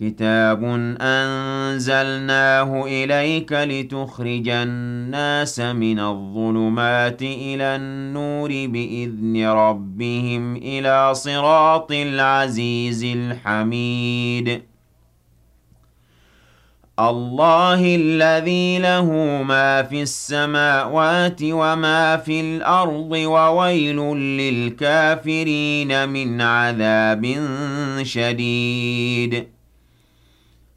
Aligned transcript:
كتاب 0.00 0.64
أنزلناه 1.00 2.84
إليك 2.86 3.52
لتخرج 3.52 4.48
الناس 4.48 5.60
من 5.60 6.00
الظلمات 6.00 7.22
إلى 7.22 7.76
النور 7.76 8.48
بإذن 8.48 9.46
ربهم 9.46 10.56
إلى 10.56 11.14
صراط 11.14 11.92
العزيز 11.92 13.04
الحميد. 13.04 14.62
الله 17.00 17.96
الذي 17.96 18.78
له 18.78 19.12
ما 19.42 19.82
في 19.82 20.02
السماوات 20.02 21.40
وما 21.42 22.16
في 22.16 22.40
الأرض 22.40 23.10
وويل 23.12 23.96
للكافرين 24.40 26.08
من 26.08 26.40
عذاب 26.40 27.36
شديد. 28.02 29.55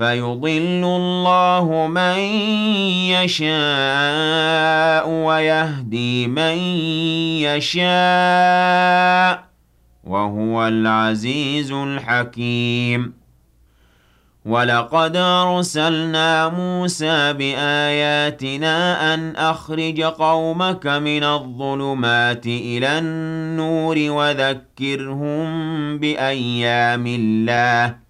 فيضل 0.00 0.84
الله 0.84 1.86
من 1.86 2.18
يشاء 3.12 5.08
ويهدي 5.08 6.26
من 6.26 6.56
يشاء 7.44 9.44
وهو 10.04 10.68
العزيز 10.68 11.72
الحكيم. 11.72 13.12
ولقد 14.44 15.16
أرسلنا 15.16 16.48
موسى 16.48 17.32
بآياتنا 17.32 19.14
أن 19.14 19.36
أخرج 19.36 20.02
قومك 20.02 20.86
من 20.86 21.24
الظلمات 21.24 22.46
إلى 22.46 22.98
النور 22.98 23.96
وذكرهم 23.98 25.48
بأيام 25.98 27.06
الله. 27.06 28.09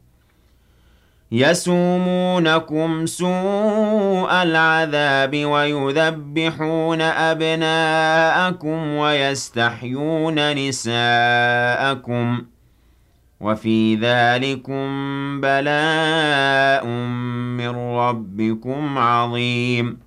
يَسُومُونَكُمْ 1.31 3.05
سُوءَ 3.05 4.43
الْعَذَابِ 4.43 5.45
وَيُذَبِّحُونَ 5.45 7.01
أَبْنَاءَكُمْ 7.01 8.87
وَيَسْتَحْيُونَ 8.95 10.55
نِسَاءَكُمْ 10.55 12.37
ۚ 12.41 12.43
وَفِي 13.41 13.95
ذَٰلِكُم 13.95 14.85
بَلَاءٌ 15.41 16.85
مِّن 17.57 17.69
رَّبِّكُمْ 17.95 18.97
عَظِيمٌ. 18.97 19.97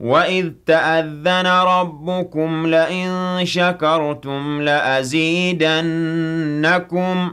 وَإِذْ 0.00 0.50
تَأَذَّنَ 0.66 1.46
رَبُّكُمْ 1.46 2.66
لَئِن 2.66 3.40
شَكَرْتُمْ 3.44 4.62
لَأَزِيدَنَّكُمْ 4.62 5.68
ۖ 7.30 7.32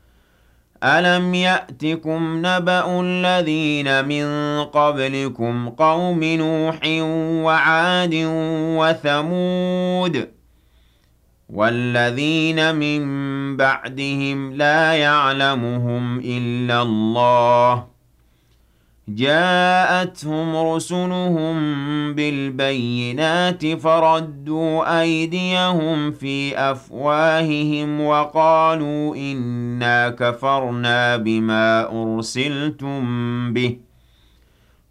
أَلَمْ 0.83 1.33
يَأْتِكُمْ 1.33 2.37
نَبَأُ 2.45 3.01
الَّذِينَ 3.01 4.05
مِن 4.05 4.25
قَبْلِكُمْ 4.63 5.69
قَوْمِ 5.69 6.23
نُوحٍ 6.23 6.79
وَعَادٍ 7.45 8.13
وَثَمُودَ 8.77 10.31
وَالَّذِينَ 11.49 12.75
مِن 12.75 13.01
بَعْدِهِمْ 13.57 14.53
لَا 14.53 14.93
يَعْلَمُهُمْ 14.93 16.19
إِلَّا 16.19 16.81
اللَّهُ 16.81 17.90
جاءتهم 19.07 20.55
رسلهم 20.55 21.55
بالبينات 22.13 23.65
فردوا 23.65 25.01
أيديهم 25.01 26.11
في 26.11 26.57
أفواههم 26.57 28.01
وقالوا 28.01 29.15
إنا 29.15 30.09
كفرنا 30.09 31.17
بما 31.17 31.91
أرسلتم 32.03 33.03
به 33.53 33.77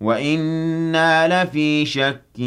وإنا 0.00 1.42
لفي 1.44 1.86
شك 1.86 2.40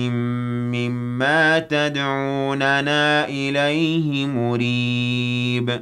مما 0.73 1.59
تدعوننا 1.59 3.27
إليه 3.27 4.25
مريب 4.25 5.81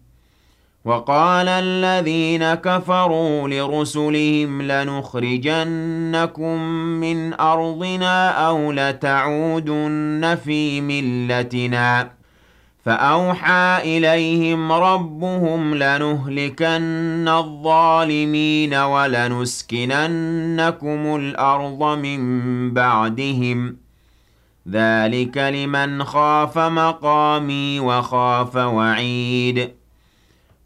وقال 0.85 1.47
الذين 1.47 2.53
كفروا 2.53 3.47
لرسلهم 3.47 4.61
لنخرجنكم 4.61 6.59
من 6.99 7.33
أرضنا 7.33 8.29
أو 8.29 8.71
لتعودن 8.71 10.37
في 10.43 10.81
ملتنا. 10.81 12.11
فأوحى 12.85 13.97
إليهم 13.97 14.71
ربهم 14.71 15.75
لنهلكن 15.75 17.27
الظالمين 17.27 18.73
ولنسكننكم 18.73 20.05
الأرض 21.15 21.97
من 21.97 22.73
بعدهم 22.73 23.69
ۖ. 23.69 23.73
ذلك 24.69 25.37
لمن 25.37 26.03
خاف 26.03 26.57
مقامي 26.57 27.79
وخاف 27.79 28.55
وعيد. 28.55 29.80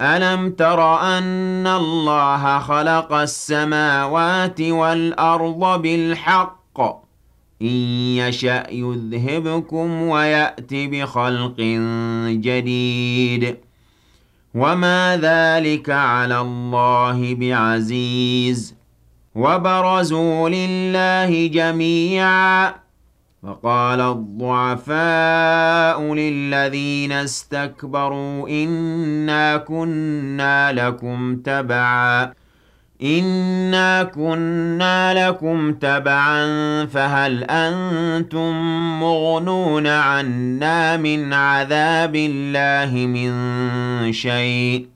ألم 0.00 0.50
تر 0.50 1.00
أن 1.00 1.66
الله 1.66 2.58
خلق 2.58 3.12
السماوات 3.12 4.60
والأرض 4.60 5.82
بالحق؟ 5.82 6.80
إن 7.62 7.76
يشأ 8.16 8.64
يذهبكم 8.70 10.02
ويأت 10.02 10.74
بخلق 10.74 11.60
جديد. 12.28 13.56
وما 14.54 15.16
ذلك 15.16 15.90
على 15.90 16.40
الله 16.40 17.34
بعزيز. 17.34 18.74
وبرزوا 19.34 20.48
لله 20.48 21.46
جميعا. 21.46 22.85
فقال 23.46 24.00
الضعفاء 24.00 24.94
للذين 26.14 27.12
استكبروا 27.12 28.48
إنا 28.48 29.56
كنا 29.56 30.72
لكم 30.72 31.36
تبعاً 31.36 32.32
إنا 33.02 34.02
كنا 34.02 35.28
لكم 35.28 35.72
تبعا 35.72 36.46
فهل 36.86 37.44
أنتم 37.44 38.52
مغنون 39.00 39.86
عنا 39.86 40.96
من 40.96 41.32
عذاب 41.32 42.16
الله 42.16 43.06
من 43.06 43.32
شيء؟ 44.12 44.95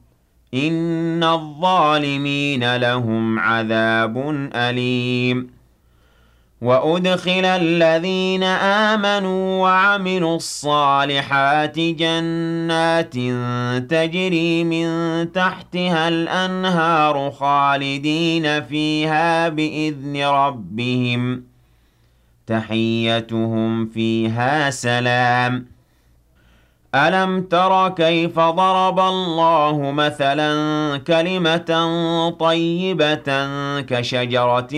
إن 0.53 1.23
الظالمين 1.23 2.75
لهم 2.75 3.39
عذاب 3.39 4.49
أليم. 4.55 5.61
وأدخل 6.61 7.45
الذين 7.45 8.43
آمنوا 8.43 9.61
وعملوا 9.61 10.35
الصالحات 10.35 11.79
جنات 11.79 13.13
تجري 13.91 14.63
من 14.63 14.87
تحتها 15.31 16.07
الأنهار 16.07 17.31
خالدين 17.31 18.63
فيها 18.63 19.49
بإذن 19.49 20.23
ربهم. 20.23 21.43
تحيتهم 22.47 23.85
فيها 23.85 24.69
سلام. 24.69 25.70
ألم 26.95 27.41
تر 27.41 27.89
كيف 27.89 28.39
ضرب 28.39 28.99
الله 28.99 29.91
مثلا 29.91 30.97
كلمة 30.97 31.71
طيبة 32.39 33.49
كشجرة 33.81 34.73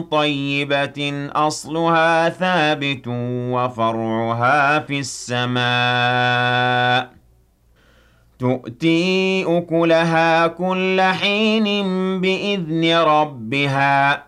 طيبة 0.00 1.28
أصلها 1.32 2.28
ثابت 2.28 3.02
وفرعها 3.52 4.78
في 4.78 4.98
السماء 4.98 5.58
تؤتي 8.38 9.44
أكلها 9.48 10.46
كل 10.46 11.00
حين 11.00 11.64
بإذن 12.20 12.94
ربها 12.98 14.27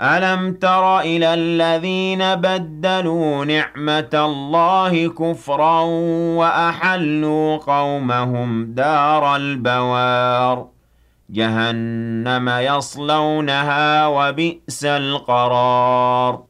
ألم 0.00 0.52
تر 0.52 1.00
إلى 1.00 1.34
الذين 1.34 2.34
بدلوا 2.34 3.44
نعمة 3.44 4.10
الله 4.14 5.08
كفرا 5.08 5.80
وأحلوا 6.36 7.56
قومهم 7.56 8.74
دار 8.74 9.36
البوار؟ 9.36 10.66
جهنم 11.30 12.48
يصلونها 12.48 14.06
وبئس 14.06 14.84
القرار. 14.84 16.42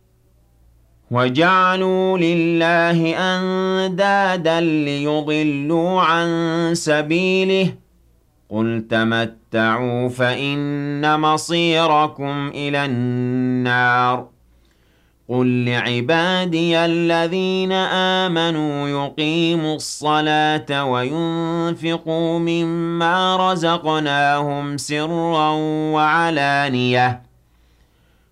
وجعلوا 1.10 2.18
لله 2.18 3.16
أندادا 3.18 4.60
ليضلوا 4.60 6.00
عن 6.00 6.28
سبيله 6.74 7.74
قل 8.50 8.86
تمتعوا 8.90 10.08
فإن 10.08 11.20
مصيركم 11.20 12.50
إلى 12.54 12.84
النار 12.84 14.28
قل 15.28 15.64
لعبادي 15.64 16.78
الذين 16.78 17.72
آمنوا 18.22 18.88
يقيموا 18.88 19.76
الصلاة 19.76 20.84
وينفقوا 20.84 22.38
مما 22.38 23.36
رزقناهم 23.52 24.76
سرا 24.76 25.50
وعلانيةً 25.92 27.29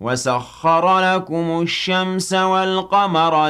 وسخر 0.00 0.98
لكم 1.14 1.60
الشمس 1.62 2.32
والقمر 2.32 3.48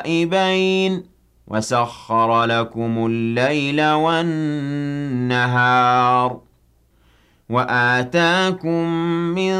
دائبين 0.00 1.04
وسخر 1.46 2.44
لكم 2.44 3.06
الليل 3.06 3.82
والنهار 3.92 5.38
وآتاكم 7.50 8.84
من 9.34 9.54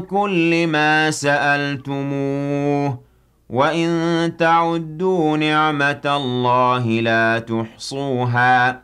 كل 0.00 0.66
ما 0.66 1.10
سألتموه 1.10 2.98
وإن 3.50 4.32
تعدوا 4.38 5.36
نعمة 5.36 6.02
الله 6.06 6.86
لا 6.86 7.38
تحصوها 7.38 8.82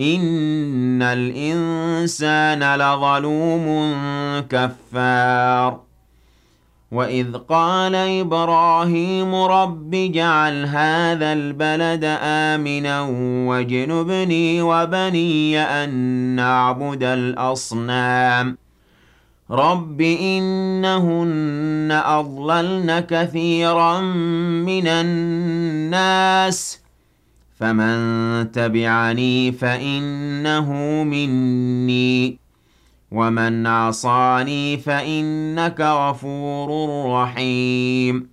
إِنَّ 0.00 1.02
الْإِنسَانَ 1.02 2.76
لَظَلُومٌ 2.76 3.66
كَفَّارٌ. 4.40 5.80
وَإِذْ 6.92 7.36
قَالَ 7.36 7.94
إِبْرَاهِيمُ 7.94 9.34
رَبِّ 9.34 9.94
اجْعَلْ 9.94 10.64
هَٰذَا 10.64 11.32
الْبَلَدَ 11.32 12.04
آمِنًا 12.22 13.00
وَاجْنُبْنِي 13.48 14.62
وَبَنِيَّ 14.62 15.60
أَن 15.60 15.90
نَّعْبُدَ 16.36 17.02
الْأَصْنَامَ. 17.02 18.56
رَبِّ 19.50 20.00
إِنَّهُنَّ 20.00 22.02
أَضْلَلْنَ 22.04 23.00
كَثِيرًا 23.00 24.00
مِّنَ 24.00 24.86
النَّاسِ. 24.86 26.85
فمن 27.56 28.52
تبعني 28.52 29.52
فإنه 29.52 30.72
مني. 31.04 32.38
ومن 33.10 33.66
عصاني 33.66 34.76
فإنك 34.76 35.80
غفور 35.80 36.68
رحيم. 37.12 38.28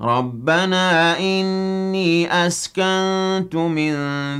ربنا 0.00 1.18
إني 1.18 2.46
أسكنت 2.46 3.54
من 3.54 3.94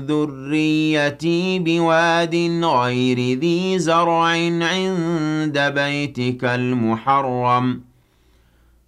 ذريتي 0.06 1.58
بواد 1.58 2.34
غير 2.64 3.38
ذي 3.38 3.78
زرع 3.78 4.24
عند 4.24 5.58
بيتك 5.58 6.44
المحرم. 6.44 7.93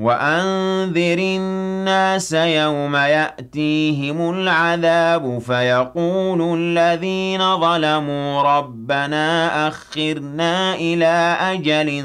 وأنذر 0.00 1.18
الناس 1.18 2.32
يوم 2.32 2.96
يأتيهم 2.96 4.30
العذاب 4.30 5.38
فيقول 5.38 6.58
الذين 6.58 7.56
ظلموا 7.60 8.42
ربنا 8.42 9.68
أخرنا 9.68 10.74
إلى 10.74 11.36
أجل 11.40 12.02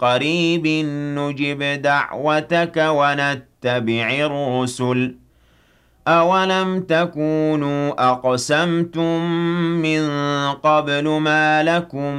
قريب 0.00 0.66
نجب 1.18 1.82
دعوتك 1.82 2.76
ونتبع 2.76 4.10
الرسل 4.10 5.14
أولم 6.08 6.80
تكونوا 6.80 8.10
أقسمتم 8.10 9.20
من 9.82 10.08
قبل 10.52 11.08
ما 11.08 11.62
لكم 11.62 12.14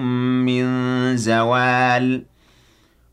من 0.45 0.67
زوال 1.17 2.23
ۖ 2.33 2.36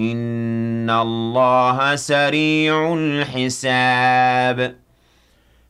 إِنَّ 0.00 0.90
اللَّهَ 0.90 1.96
سَرِيعُ 1.96 2.94
الْحِسَابِ 2.94 4.76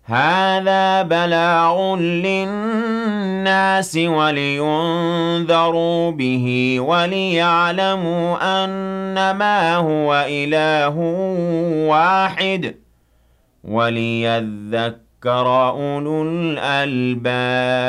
هَذَا 0.04 1.02
بَلَاغٌ 1.02 1.96
لِّلنَّاسِ 1.96 3.96
وَلِيُنذَرُوا 3.96 6.10
بِهِ 6.10 6.76
وَلِيَعْلَمُوا 6.80 8.38
أَنَّمَا 8.64 9.76
هُوَ 9.76 10.24
إِلَٰهٌ 10.28 10.94
وَاحِدٌ 11.90 12.74
وَلِيَذَّكَّرَ 13.64 15.68
أُولُو 15.70 16.22
الْأَلْبَابِ 16.22 17.80